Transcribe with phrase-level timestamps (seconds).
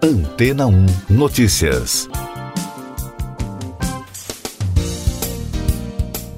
[0.00, 2.08] Antena 1 Notícias.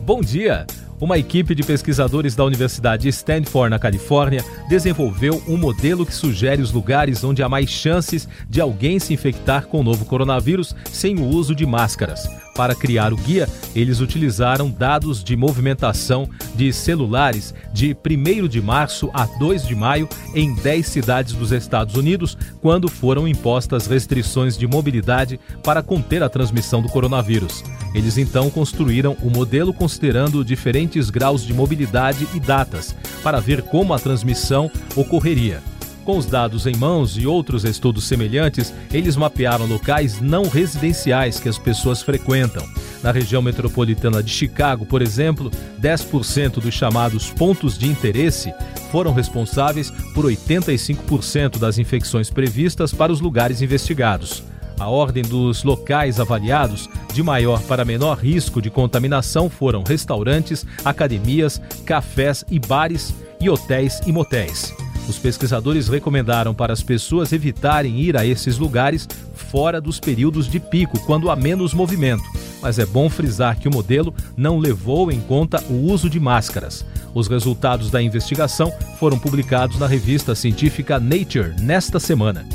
[0.00, 0.66] Bom dia!
[0.98, 6.72] Uma equipe de pesquisadores da Universidade Stanford, na Califórnia, desenvolveu um modelo que sugere os
[6.72, 11.26] lugares onde há mais chances de alguém se infectar com o novo coronavírus sem o
[11.26, 12.26] uso de máscaras.
[12.60, 19.10] Para criar o guia, eles utilizaram dados de movimentação de celulares de 1 de março
[19.14, 24.66] a 2 de maio em 10 cidades dos Estados Unidos, quando foram impostas restrições de
[24.66, 27.64] mobilidade para conter a transmissão do coronavírus.
[27.94, 33.94] Eles então construíram o modelo considerando diferentes graus de mobilidade e datas, para ver como
[33.94, 35.62] a transmissão ocorreria.
[36.10, 41.48] Com os dados em mãos e outros estudos semelhantes, eles mapearam locais não residenciais que
[41.48, 42.66] as pessoas frequentam.
[43.00, 48.52] Na região metropolitana de Chicago, por exemplo, 10% dos chamados pontos de interesse
[48.90, 54.42] foram responsáveis por 85% das infecções previstas para os lugares investigados.
[54.80, 61.62] A ordem dos locais avaliados, de maior para menor risco de contaminação, foram restaurantes, academias,
[61.86, 64.74] cafés e bares e hotéis e motéis.
[65.08, 70.60] Os pesquisadores recomendaram para as pessoas evitarem ir a esses lugares fora dos períodos de
[70.60, 72.22] pico, quando há menos movimento.
[72.62, 76.84] Mas é bom frisar que o modelo não levou em conta o uso de máscaras.
[77.12, 82.46] Os resultados da investigação foram publicados na revista científica Nature nesta semana.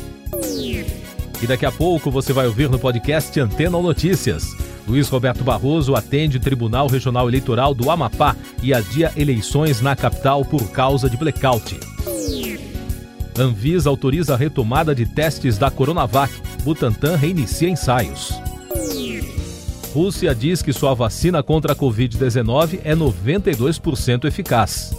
[1.41, 4.55] E daqui a pouco você vai ouvir no podcast Antena Notícias.
[4.87, 10.71] Luiz Roberto Barroso atende Tribunal Regional Eleitoral do Amapá e adia eleições na capital por
[10.71, 11.77] causa de blackout.
[13.37, 16.33] Anvisa autoriza a retomada de testes da Coronavac.
[16.63, 18.33] Butantan reinicia ensaios.
[19.93, 24.93] Rússia diz que sua vacina contra a Covid-19 é 92% eficaz.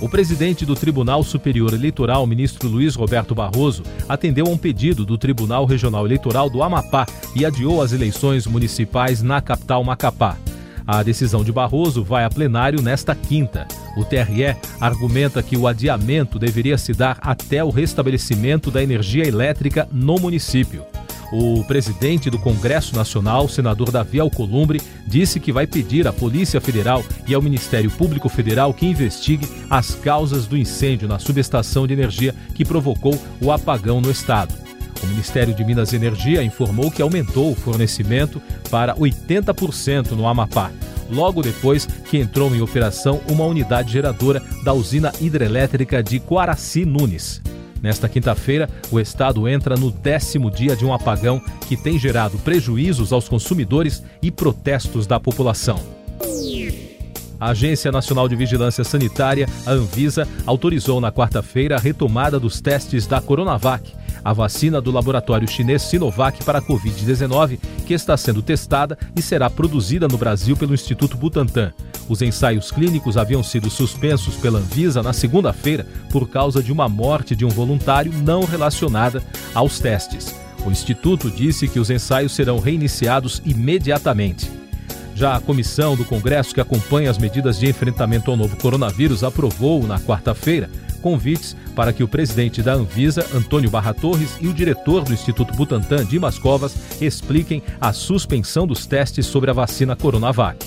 [0.00, 5.18] O presidente do Tribunal Superior Eleitoral, ministro Luiz Roberto Barroso, atendeu a um pedido do
[5.18, 10.36] Tribunal Regional Eleitoral do Amapá e adiou as eleições municipais na capital Macapá.
[10.88, 13.68] A decisão de Barroso vai a plenário nesta quinta.
[13.94, 19.86] O TRE argumenta que o adiamento deveria se dar até o restabelecimento da energia elétrica
[19.92, 20.86] no município.
[21.30, 27.04] O presidente do Congresso Nacional, senador Davi Alcolumbre, disse que vai pedir à Polícia Federal
[27.26, 32.34] e ao Ministério Público Federal que investigue as causas do incêndio na subestação de energia
[32.54, 33.12] que provocou
[33.42, 34.67] o apagão no estado.
[35.02, 40.70] O Ministério de Minas e Energia informou que aumentou o fornecimento para 80% no Amapá,
[41.10, 47.40] logo depois que entrou em operação uma unidade geradora da usina hidrelétrica de Quaraci Nunes.
[47.80, 53.12] Nesta quinta-feira, o estado entra no décimo dia de um apagão que tem gerado prejuízos
[53.12, 55.80] aos consumidores e protestos da população.
[57.40, 63.06] A Agência Nacional de Vigilância Sanitária, a Anvisa, autorizou na quarta-feira a retomada dos testes
[63.06, 63.92] da Coronavac
[64.24, 69.48] a vacina do laboratório chinês Sinovac para a Covid-19, que está sendo testada e será
[69.48, 71.72] produzida no Brasil pelo Instituto Butantan.
[72.08, 77.36] Os ensaios clínicos haviam sido suspensos pela Anvisa na segunda-feira por causa de uma morte
[77.36, 79.22] de um voluntário não relacionada
[79.54, 80.34] aos testes.
[80.64, 84.50] O Instituto disse que os ensaios serão reiniciados imediatamente.
[85.14, 89.84] Já a comissão do Congresso que acompanha as medidas de enfrentamento ao novo coronavírus aprovou,
[89.84, 95.04] na quarta-feira, convites para que o presidente da Anvisa, Antônio Barra Torres, e o diretor
[95.04, 100.66] do Instituto Butantan, Dimas Covas, expliquem a suspensão dos testes sobre a vacina Coronavac.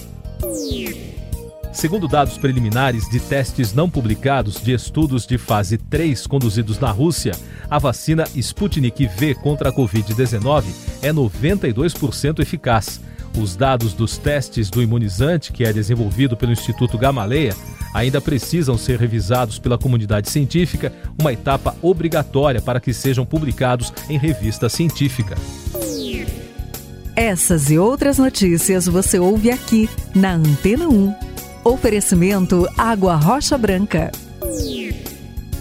[1.73, 7.31] Segundo dados preliminares de testes não publicados de estudos de fase 3 conduzidos na Rússia,
[7.69, 10.65] a vacina Sputnik V contra a Covid-19
[11.01, 12.99] é 92% eficaz.
[13.37, 17.55] Os dados dos testes do imunizante, que é desenvolvido pelo Instituto Gamaleya,
[17.93, 24.17] ainda precisam ser revisados pela comunidade científica, uma etapa obrigatória para que sejam publicados em
[24.17, 25.35] revista científica.
[27.15, 31.13] Essas e outras notícias você ouve aqui na Antena 1.
[31.63, 34.11] Oferecimento Água Rocha Branca.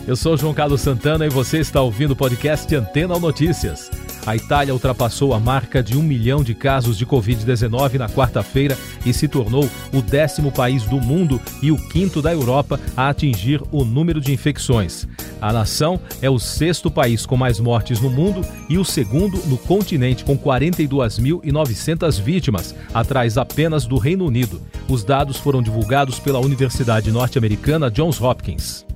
[0.07, 3.91] Eu sou João Carlos Santana e você está ouvindo o podcast Antena Notícias.
[4.31, 9.13] A Itália ultrapassou a marca de um milhão de casos de Covid-19 na quarta-feira e
[9.13, 13.85] se tornou o décimo país do mundo e o quinto da Europa a atingir o
[13.85, 15.09] número de infecções.
[15.41, 19.59] A nação é o sexto país com mais mortes no mundo e o segundo no
[19.59, 24.63] continente, com 42.900 vítimas, atrás apenas do Reino Unido.
[24.89, 28.87] Os dados foram divulgados pela Universidade Norte-Americana Johns Hopkins.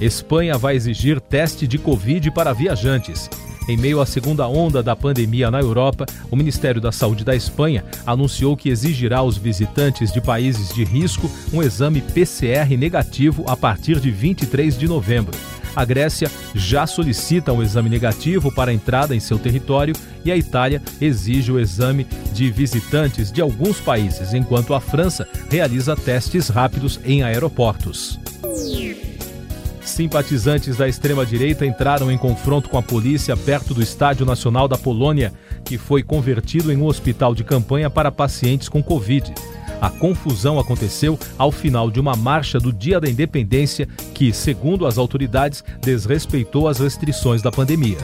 [0.00, 3.30] Espanha vai exigir teste de Covid para viajantes.
[3.66, 7.82] Em meio à segunda onda da pandemia na Europa, o Ministério da Saúde da Espanha
[8.06, 14.00] anunciou que exigirá aos visitantes de países de risco um exame PCR negativo a partir
[14.00, 15.34] de 23 de novembro.
[15.74, 19.94] a Grécia já solicita um exame negativo para entrada em seu território
[20.24, 25.96] e a Itália exige o exame de visitantes de alguns países, enquanto a França realiza
[25.96, 28.20] testes rápidos em aeroportos.
[29.94, 35.32] Simpatizantes da extrema-direita entraram em confronto com a polícia perto do Estádio Nacional da Polônia,
[35.64, 39.32] que foi convertido em um hospital de campanha para pacientes com Covid.
[39.80, 44.98] A confusão aconteceu ao final de uma marcha do Dia da Independência que, segundo as
[44.98, 47.98] autoridades, desrespeitou as restrições da pandemia.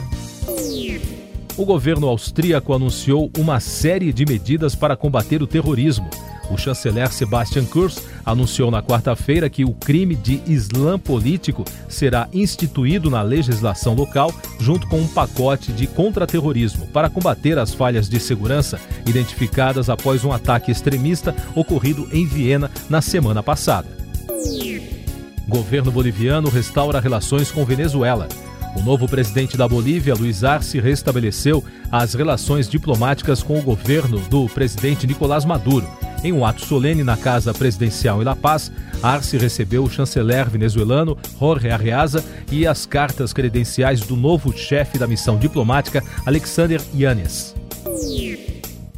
[1.57, 6.09] O governo austríaco anunciou uma série de medidas para combater o terrorismo.
[6.49, 13.09] O chanceler Sebastian Kurz anunciou na quarta-feira que o crime de islã político será instituído
[13.09, 18.79] na legislação local, junto com um pacote de contra-terrorismo para combater as falhas de segurança
[19.05, 23.87] identificadas após um ataque extremista ocorrido em Viena na semana passada.
[25.47, 28.27] Governo boliviano restaura relações com Venezuela.
[28.75, 34.47] O novo presidente da Bolívia, Luiz Arce, restabeleceu as relações diplomáticas com o governo do
[34.47, 35.87] presidente Nicolás Maduro
[36.23, 38.71] em um ato solene na Casa Presidencial em La Paz,
[39.01, 45.07] Arce recebeu o chanceler venezuelano Jorge Arreaza e as cartas credenciais do novo chefe da
[45.07, 47.55] missão diplomática, Alexander Yanes.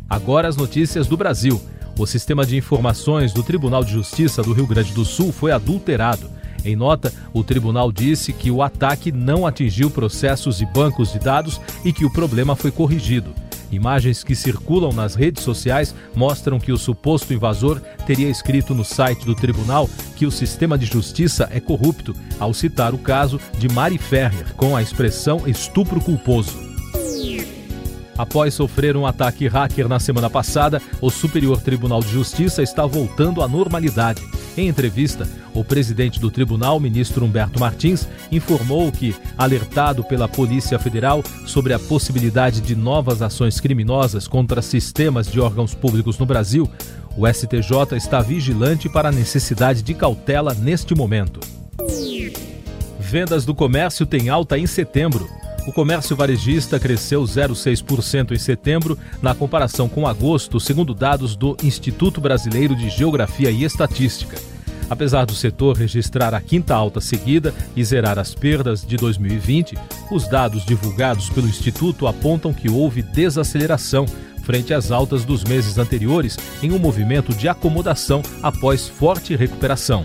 [0.09, 1.61] Agora as notícias do Brasil.
[1.97, 6.29] O sistema de informações do Tribunal de Justiça do Rio Grande do Sul foi adulterado.
[6.63, 11.59] Em nota, o tribunal disse que o ataque não atingiu processos e bancos de dados
[11.83, 13.33] e que o problema foi corrigido.
[13.71, 19.25] Imagens que circulam nas redes sociais mostram que o suposto invasor teria escrito no site
[19.25, 23.97] do tribunal que o sistema de justiça é corrupto, ao citar o caso de Mari
[23.97, 26.73] Ferrer com a expressão estupro culposo.
[28.15, 33.41] Após sofrer um ataque hacker na semana passada, o Superior Tribunal de Justiça está voltando
[33.41, 34.21] à normalidade.
[34.55, 41.23] Em entrevista, o presidente do tribunal, ministro Humberto Martins, informou que, alertado pela Polícia Federal
[41.47, 46.69] sobre a possibilidade de novas ações criminosas contra sistemas de órgãos públicos no Brasil,
[47.17, 51.39] o STJ está vigilante para a necessidade de cautela neste momento.
[52.99, 55.27] Vendas do comércio têm alta em setembro.
[55.65, 62.19] O comércio varejista cresceu 0,6% em setembro, na comparação com agosto, segundo dados do Instituto
[62.19, 64.37] Brasileiro de Geografia e Estatística.
[64.89, 69.77] Apesar do setor registrar a quinta alta seguida e zerar as perdas de 2020,
[70.11, 74.05] os dados divulgados pelo Instituto apontam que houve desaceleração
[74.43, 80.03] frente às altas dos meses anteriores em um movimento de acomodação após forte recuperação.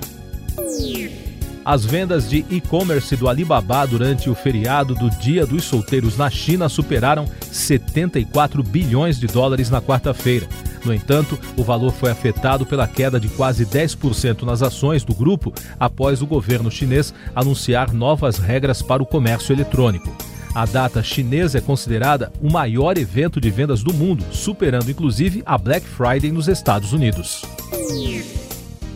[1.69, 6.67] As vendas de e-commerce do Alibaba durante o feriado do Dia dos Solteiros na China
[6.67, 10.49] superaram 74 bilhões de dólares na quarta-feira.
[10.83, 15.53] No entanto, o valor foi afetado pela queda de quase 10% nas ações do grupo
[15.79, 20.17] após o governo chinês anunciar novas regras para o comércio eletrônico.
[20.55, 25.59] A data chinesa é considerada o maior evento de vendas do mundo, superando inclusive a
[25.59, 27.43] Black Friday nos Estados Unidos.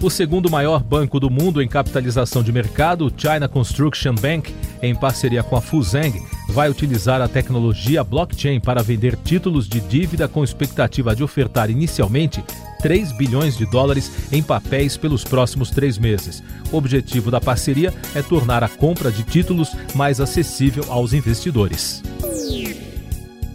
[0.02, 4.52] O segundo maior banco do mundo em capitalização de mercado, o China Construction Bank,
[4.82, 10.26] em parceria com a Fuzeng, vai utilizar a tecnologia blockchain para vender títulos de dívida
[10.26, 12.44] com expectativa de ofertar inicialmente
[12.80, 16.42] 3 bilhões de dólares em papéis pelos próximos três meses.
[16.72, 22.02] O objetivo da parceria é tornar a compra de títulos mais acessível aos investidores.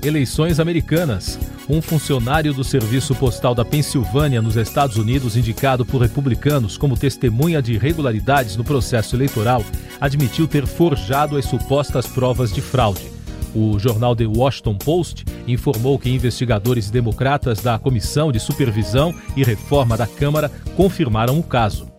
[0.01, 1.37] Eleições americanas.
[1.69, 7.61] Um funcionário do Serviço Postal da Pensilvânia, nos Estados Unidos, indicado por republicanos como testemunha
[7.61, 9.61] de irregularidades no processo eleitoral,
[9.99, 13.11] admitiu ter forjado as supostas provas de fraude.
[13.53, 19.97] O jornal The Washington Post informou que investigadores democratas da Comissão de Supervisão e Reforma
[19.97, 21.96] da Câmara confirmaram o caso.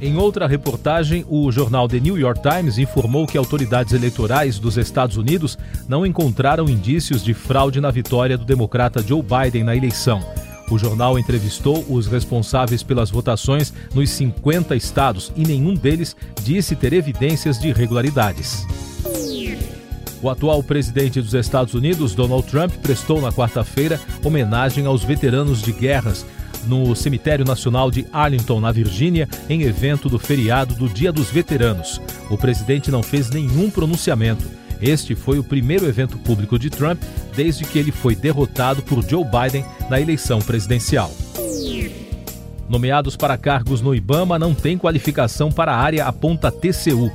[0.00, 5.16] Em outra reportagem, o jornal The New York Times informou que autoridades eleitorais dos Estados
[5.16, 10.20] Unidos não encontraram indícios de fraude na vitória do democrata Joe Biden na eleição.
[10.70, 16.14] O jornal entrevistou os responsáveis pelas votações nos 50 estados e nenhum deles
[16.44, 18.64] disse ter evidências de irregularidades.
[20.22, 25.72] O atual presidente dos Estados Unidos, Donald Trump, prestou na quarta-feira homenagem aos veteranos de
[25.72, 26.24] guerras
[26.68, 32.00] no Cemitério Nacional de Arlington, na Virgínia, em evento do feriado do Dia dos Veteranos.
[32.30, 34.44] O presidente não fez nenhum pronunciamento.
[34.80, 37.02] Este foi o primeiro evento público de Trump
[37.34, 41.10] desde que ele foi derrotado por Joe Biden na eleição presidencial.
[42.68, 47.10] Nomeados para cargos no Ibama não têm qualificação para a área, aponta TCU.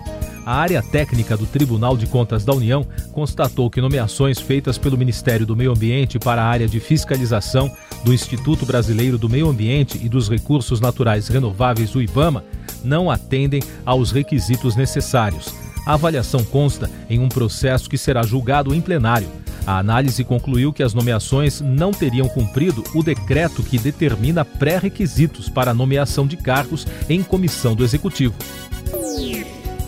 [0.45, 5.45] A área técnica do Tribunal de Contas da União constatou que nomeações feitas pelo Ministério
[5.45, 7.71] do Meio Ambiente para a área de fiscalização
[8.03, 12.43] do Instituto Brasileiro do Meio Ambiente e dos Recursos Naturais Renováveis, o IBAMA,
[12.83, 15.53] não atendem aos requisitos necessários.
[15.85, 19.27] A avaliação consta em um processo que será julgado em plenário.
[19.65, 25.71] A análise concluiu que as nomeações não teriam cumprido o decreto que determina pré-requisitos para
[25.71, 28.35] a nomeação de cargos em comissão do Executivo.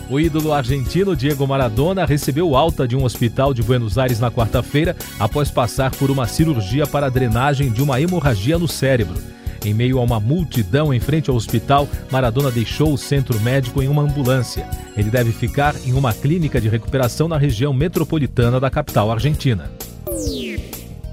[0.08, 4.94] O ídolo argentino Diego Maradona recebeu alta de um hospital de Buenos Aires na quarta-feira
[5.18, 9.20] após passar por uma cirurgia para drenagem de uma hemorragia no cérebro.
[9.64, 13.88] Em meio a uma multidão em frente ao hospital, Maradona deixou o centro médico em
[13.88, 14.68] uma ambulância.
[14.96, 19.72] Ele deve ficar em uma clínica de recuperação na região metropolitana da capital argentina.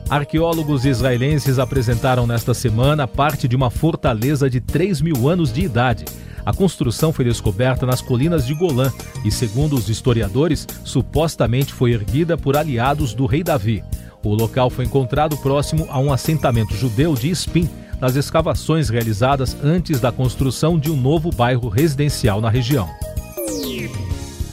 [0.08, 6.06] Arqueólogos israelenses apresentaram nesta semana parte de uma fortaleza de 3 mil anos de idade.
[6.46, 8.92] A construção foi descoberta nas colinas de Golã
[9.24, 13.84] e, segundo os historiadores, supostamente foi erguida por aliados do rei Davi.
[14.24, 17.70] O local foi encontrado próximo a um assentamento judeu de Spin,
[18.00, 22.90] nas escavações realizadas antes da construção de um novo bairro residencial na região.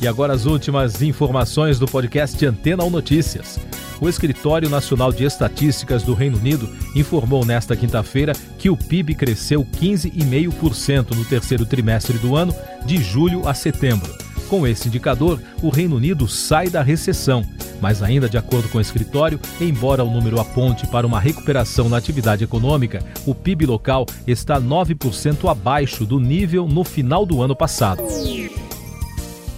[0.00, 3.58] E agora as últimas informações do podcast Antena ou Notícias.
[4.00, 9.62] O Escritório Nacional de Estatísticas do Reino Unido informou nesta quinta-feira que o PIB cresceu
[9.62, 12.54] 15,5% no terceiro trimestre do ano,
[12.86, 14.10] de julho a setembro.
[14.48, 17.44] Com esse indicador, o Reino Unido sai da recessão.
[17.80, 21.96] Mas, ainda de acordo com o escritório, embora o número aponte para uma recuperação na
[21.96, 28.02] atividade econômica, o PIB local está 9% abaixo do nível no final do ano passado.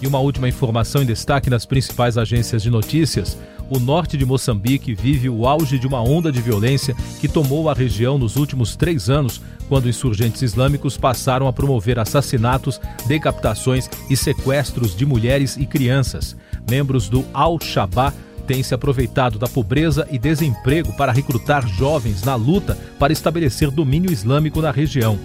[0.03, 3.39] E uma última informação em destaque nas principais agências de notícias:
[3.71, 7.73] o norte de Moçambique vive o auge de uma onda de violência que tomou a
[7.73, 14.97] região nos últimos três anos, quando insurgentes islâmicos passaram a promover assassinatos, decapitações e sequestros
[14.97, 16.37] de mulheres e crianças.
[16.69, 18.13] Membros do Al-Shabaab
[18.45, 24.11] têm se aproveitado da pobreza e desemprego para recrutar jovens na luta para estabelecer domínio
[24.11, 25.17] islâmico na região.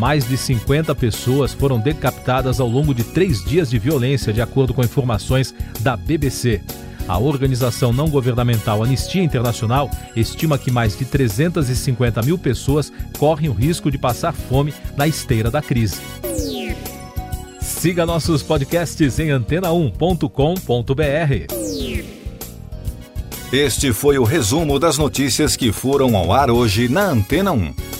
[0.00, 4.72] Mais de 50 pessoas foram decapitadas ao longo de três dias de violência, de acordo
[4.72, 6.62] com informações da BBC.
[7.06, 13.52] A organização não governamental Anistia Internacional estima que mais de 350 mil pessoas correm o
[13.52, 16.00] risco de passar fome na esteira da crise.
[17.60, 20.24] Siga nossos podcasts em antena1.com.br.
[23.52, 27.99] Este foi o resumo das notícias que foram ao ar hoje na Antena 1.